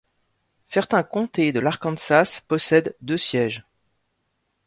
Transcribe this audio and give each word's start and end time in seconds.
Certains 0.65 1.03
comtés 1.03 1.51
de 1.51 1.59
l'Arkansas 1.59 2.41
possèdent 2.47 2.95
deux 3.01 3.19
sièges. 3.19 3.63